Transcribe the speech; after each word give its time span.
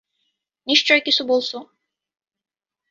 নিশ্চয় 0.67 1.01
কিছু 1.01 1.21
বলছো? 1.25 1.57